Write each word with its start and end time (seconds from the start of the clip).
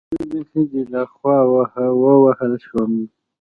زه 0.15 0.21
د 0.31 0.33
خځې 0.49 0.81
له 0.93 1.01
خوا 1.13 1.37
ووهل 2.13 2.53
شوم 2.65 2.93